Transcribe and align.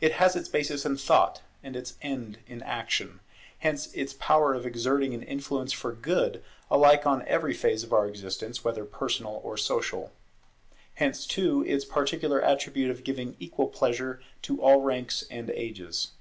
It 0.00 0.12
has 0.22 0.36
its 0.36 0.48
basis 0.48 0.84
in 0.86 0.96
Thought, 0.96 1.42
and 1.60 1.74
its 1.74 1.96
end 2.00 2.38
is 2.46 2.62
Action. 2.64 3.18
Hence 3.58 3.92
its 3.92 4.12
power 4.12 4.54
of 4.54 4.64
exerting 4.64 5.14
an 5.14 5.24
influence 5.24 5.72
for 5.72 5.90
good 5.92 6.44
alike 6.70 7.08
on 7.08 7.26
every 7.26 7.54
phase 7.54 7.82
of 7.82 7.92
our 7.92 8.06
existence, 8.06 8.62
whether 8.62 8.84
personal 8.84 9.40
or 9.42 9.56
social. 9.56 10.12
Hence 10.94 11.26
too 11.26 11.64
its 11.66 11.84
peculiar 11.84 12.40
attribute 12.40 12.92
of 12.92 13.02
giving 13.02 13.34
equal 13.40 13.66
pleasure 13.66 14.20
to 14.42 14.62
all 14.62 14.80
ranks 14.80 15.24
and 15.28 15.50
ages. 15.50 16.12